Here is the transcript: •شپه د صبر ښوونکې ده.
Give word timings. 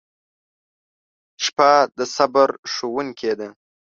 •شپه 1.43 1.71
د 1.97 1.99
صبر 2.15 2.49
ښوونکې 2.73 3.31
ده. 3.39 3.47